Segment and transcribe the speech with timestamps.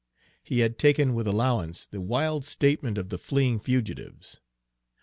[0.43, 4.39] He had taken with allowance the wild statement of the fleeing fugitives.